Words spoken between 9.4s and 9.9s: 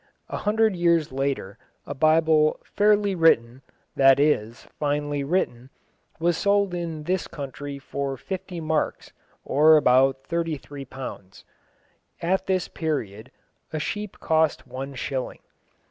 or